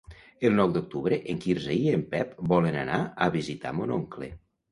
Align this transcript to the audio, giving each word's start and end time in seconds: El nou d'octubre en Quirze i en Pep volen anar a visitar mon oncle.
El 0.47 0.53
nou 0.59 0.69
d'octubre 0.77 1.19
en 1.33 1.41
Quirze 1.43 1.75
i 1.83 1.93
en 1.97 2.05
Pep 2.15 2.33
volen 2.53 2.79
anar 2.87 2.97
a 3.27 3.31
visitar 3.37 3.77
mon 3.81 3.95
oncle. 4.01 4.33